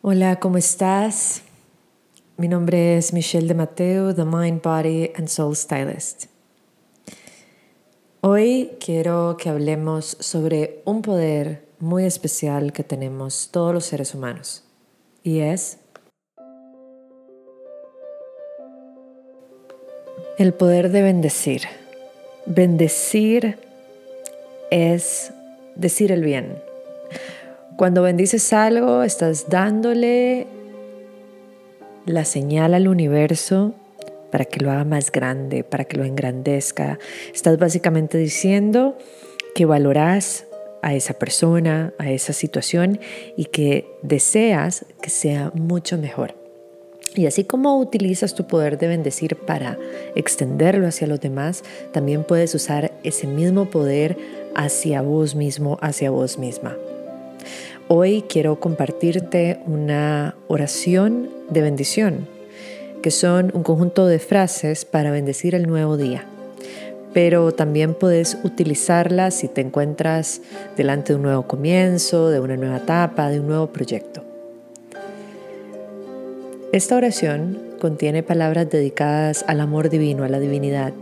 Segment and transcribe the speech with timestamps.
[0.00, 1.42] Hola, ¿cómo estás?
[2.36, 6.26] Mi nombre es Michelle de Mateo, The Mind, Body and Soul Stylist.
[8.20, 14.62] Hoy quiero que hablemos sobre un poder muy especial que tenemos todos los seres humanos
[15.24, 15.78] y es
[20.38, 21.62] el poder de bendecir.
[22.46, 23.58] Bendecir
[24.70, 25.32] es
[25.74, 26.67] decir el bien
[27.78, 30.48] cuando bendices algo, estás dándole
[32.06, 33.72] la señal al universo
[34.32, 36.98] para que lo haga más grande, para que lo engrandezca.
[37.32, 38.98] Estás básicamente diciendo
[39.54, 40.46] que valoras
[40.82, 42.98] a esa persona, a esa situación
[43.36, 46.34] y que deseas que sea mucho mejor.
[47.14, 49.78] Y así como utilizas tu poder de bendecir para
[50.16, 54.18] extenderlo hacia los demás, también puedes usar ese mismo poder
[54.56, 56.76] hacia vos mismo, hacia vos misma.
[57.90, 62.28] Hoy quiero compartirte una oración de bendición,
[63.00, 66.26] que son un conjunto de frases para bendecir el nuevo día.
[67.14, 70.42] Pero también puedes utilizarlas si te encuentras
[70.76, 74.22] delante de un nuevo comienzo, de una nueva etapa, de un nuevo proyecto.
[76.74, 80.92] Esta oración contiene palabras dedicadas al amor divino, a la divinidad.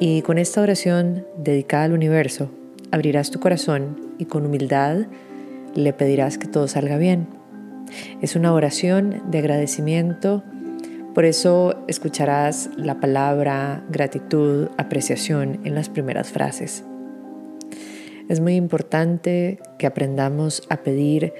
[0.00, 2.50] Y con esta oración dedicada al universo,
[2.90, 5.06] abrirás tu corazón y con humildad
[5.78, 7.28] le pedirás que todo salga bien.
[8.20, 10.42] Es una oración de agradecimiento,
[11.14, 16.84] por eso escucharás la palabra gratitud, apreciación en las primeras frases.
[18.28, 21.32] Es muy importante que aprendamos a pedir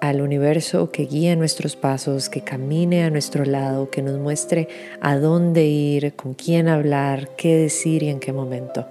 [0.00, 4.68] al universo que guíe nuestros pasos, que camine a nuestro lado, que nos muestre
[5.00, 8.86] a dónde ir, con quién hablar, qué decir y en qué momento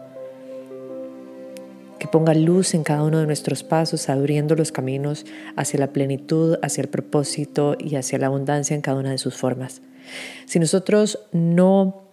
[2.02, 5.24] que ponga luz en cada uno de nuestros pasos, abriendo los caminos
[5.56, 9.38] hacia la plenitud, hacia el propósito y hacia la abundancia en cada una de sus
[9.38, 9.84] formas.
[10.48, 12.06] Si nosotros no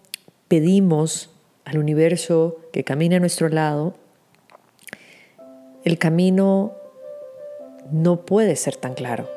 [0.47, 1.31] pedimos
[1.65, 3.95] al universo que camine a nuestro lado,
[5.83, 6.73] el camino
[7.91, 9.27] no puede ser tan claro.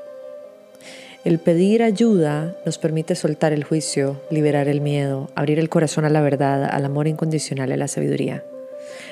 [1.24, 6.10] El pedir ayuda nos permite soltar el juicio, liberar el miedo, abrir el corazón a
[6.10, 8.44] la verdad, al amor incondicional y a la sabiduría.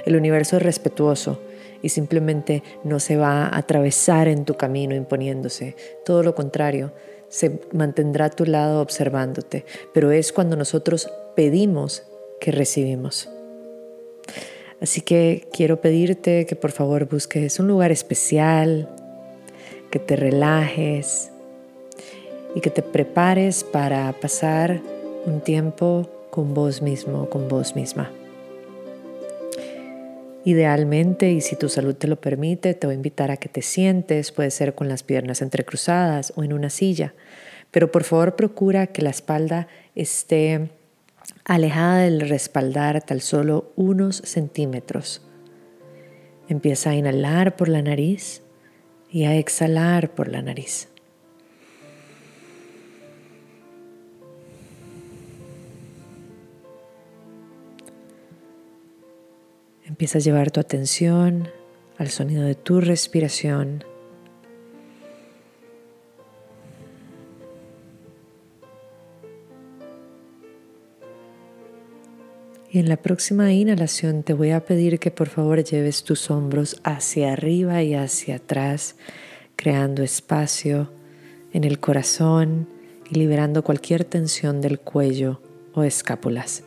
[0.05, 1.41] El universo es respetuoso
[1.83, 5.77] y simplemente no se va a atravesar en tu camino imponiéndose.
[6.05, 6.93] Todo lo contrario,
[7.29, 9.65] se mantendrá a tu lado observándote,
[9.95, 12.03] pero es cuando nosotros pedimos
[12.41, 13.29] que recibimos.
[14.81, 18.89] Así que quiero pedirte que por favor busques un lugar especial,
[19.91, 21.31] que te relajes
[22.55, 24.81] y que te prepares para pasar
[25.27, 28.11] un tiempo con vos mismo, con vos misma.
[30.45, 33.61] Idealmente, y si tu salud te lo permite, te voy a invitar a que te
[33.61, 37.15] sientes, puede ser con las piernas entrecruzadas o en una silla,
[37.71, 40.71] pero por favor procura que la espalda esté
[41.45, 45.23] alejada del respaldar tal solo unos centímetros.
[46.49, 48.43] Empieza a inhalar por la nariz
[49.11, 50.90] y a exhalar por la nariz.
[59.91, 61.49] Empieza a llevar tu atención
[61.99, 63.83] al sonido de tu respiración.
[72.71, 76.81] Y en la próxima inhalación te voy a pedir que por favor lleves tus hombros
[76.84, 78.95] hacia arriba y hacia atrás,
[79.57, 80.89] creando espacio
[81.53, 82.69] en el corazón
[83.11, 85.43] y liberando cualquier tensión del cuello
[85.75, 86.62] o escápulas.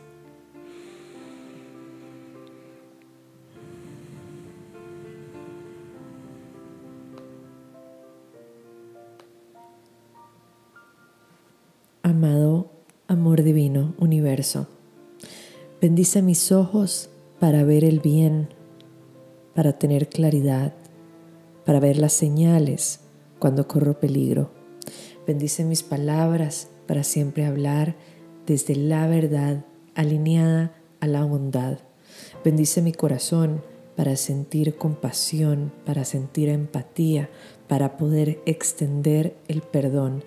[15.80, 18.48] Bendice mis ojos para ver el bien,
[19.54, 20.74] para tener claridad,
[21.64, 23.00] para ver las señales
[23.38, 24.50] cuando corro peligro.
[25.26, 27.96] Bendice mis palabras para siempre hablar
[28.46, 29.64] desde la verdad
[29.94, 31.78] alineada a la bondad.
[32.44, 33.62] Bendice mi corazón
[33.96, 37.30] para sentir compasión, para sentir empatía,
[37.68, 40.24] para poder extender el perdón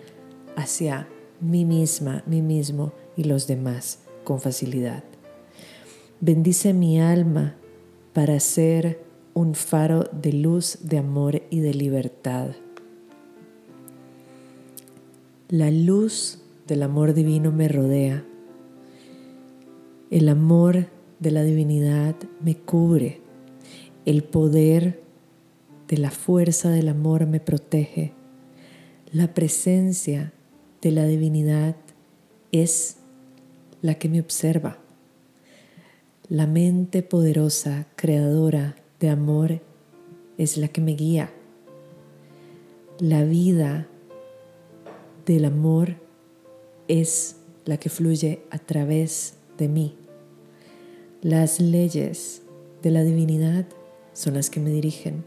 [0.55, 1.07] hacia
[1.41, 5.05] mí misma, mí mismo y los demás con facilidad.
[6.19, 7.55] Bendice mi alma
[8.11, 9.01] para ser
[9.33, 12.49] un faro de luz, de amor y de libertad.
[15.47, 18.25] La luz del amor divino me rodea.
[20.11, 20.87] El amor
[21.19, 23.21] de la divinidad me cubre.
[24.03, 25.03] El poder
[25.87, 28.11] de la fuerza del amor me protege.
[29.13, 30.33] La presencia
[30.81, 31.77] de la divinidad
[32.51, 32.96] es
[33.81, 34.79] la que me observa.
[36.29, 39.61] La mente poderosa, creadora de amor,
[40.37, 41.31] es la que me guía.
[42.99, 43.87] La vida
[45.25, 45.95] del amor
[46.87, 49.95] es la que fluye a través de mí.
[51.21, 52.41] Las leyes
[52.81, 53.65] de la divinidad
[54.13, 55.25] son las que me dirigen.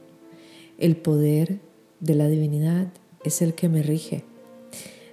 [0.79, 1.61] El poder
[2.01, 2.89] de la divinidad
[3.25, 4.25] es el que me rige.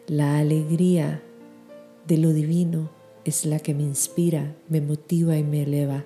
[0.08, 1.22] La alegría
[2.08, 2.97] de lo divino
[3.28, 6.06] es la que me inspira, me motiva y me eleva.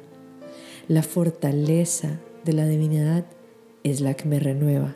[0.88, 3.25] La fortaleza de la divinidad
[3.83, 4.95] es la que me renueva.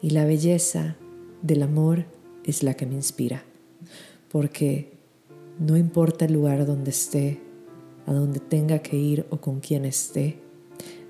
[0.00, 0.96] Y la belleza
[1.42, 2.04] del amor
[2.44, 3.42] es la que me inspira.
[4.30, 4.92] Porque
[5.58, 7.40] no importa el lugar donde esté,
[8.06, 10.38] a donde tenga que ir o con quien esté,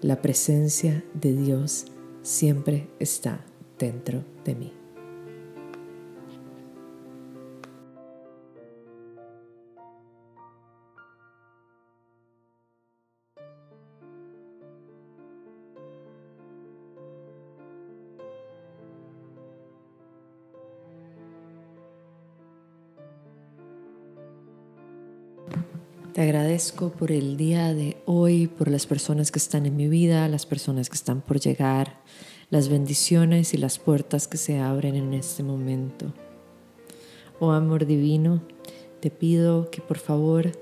[0.00, 1.84] la presencia de Dios
[2.22, 3.44] siempre está
[3.78, 4.85] dentro de mí.
[26.16, 30.26] Te agradezco por el día de hoy, por las personas que están en mi vida,
[30.28, 32.00] las personas que están por llegar,
[32.48, 36.14] las bendiciones y las puertas que se abren en este momento.
[37.38, 38.40] Oh amor divino,
[39.00, 40.52] te pido que por favor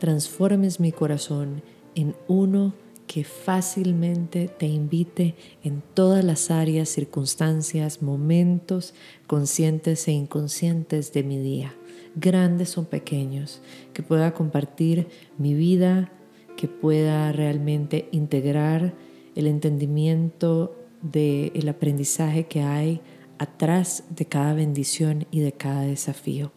[0.00, 1.62] transformes mi corazón
[1.94, 2.74] en uno
[3.10, 5.34] que fácilmente te invite
[5.64, 8.94] en todas las áreas, circunstancias, momentos
[9.26, 11.74] conscientes e inconscientes de mi día
[12.14, 13.62] grandes o pequeños,
[13.94, 15.08] que pueda compartir
[15.38, 16.12] mi vida,
[16.56, 18.94] que pueda realmente integrar
[19.34, 23.00] el entendimiento del aprendizaje que hay
[23.38, 26.52] atrás de cada bendición y de cada desafío.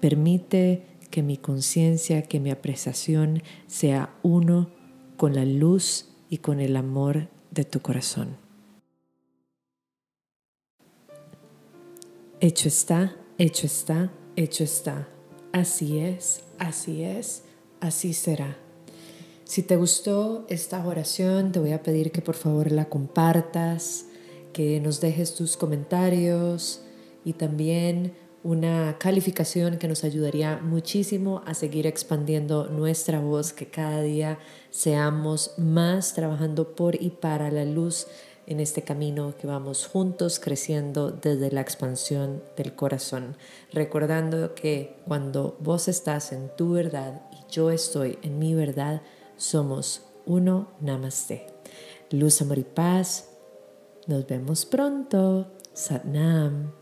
[0.00, 4.77] Permite que mi conciencia, que mi apreciación sea uno
[5.18, 8.38] con la luz y con el amor de tu corazón.
[12.40, 15.08] Hecho está, hecho está hecho está.
[15.52, 17.42] Así es, así es,
[17.80, 18.56] así será.
[19.44, 24.06] Si te gustó esta oración, te voy a pedir que por favor la compartas,
[24.52, 26.82] que nos dejes tus comentarios
[27.24, 28.12] y también
[28.42, 34.38] una calificación que nos ayudaría muchísimo a seguir expandiendo nuestra voz, que cada día
[34.70, 38.06] seamos más trabajando por y para la luz
[38.46, 43.36] en este camino que vamos juntos creciendo desde la expansión del corazón,
[43.72, 49.02] recordando que cuando vos estás en tu verdad y yo estoy en mi verdad,
[49.36, 51.46] somos uno namaste.
[52.10, 53.28] Luz, amor y paz.
[54.06, 55.52] Nos vemos pronto.
[55.74, 56.77] Satnam.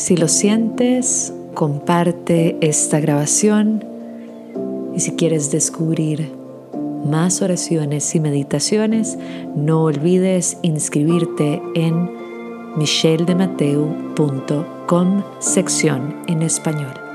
[0.00, 3.84] Si lo sientes, comparte esta grabación
[4.96, 6.32] y si quieres descubrir
[7.04, 9.18] más oraciones y meditaciones,
[9.54, 12.08] no olvides inscribirte en
[12.78, 17.09] micheldemateu.com sección en español.